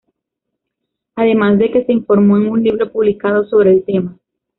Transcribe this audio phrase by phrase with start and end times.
[1.15, 4.17] Además de, que se informó en un libro publicado sobre el tema.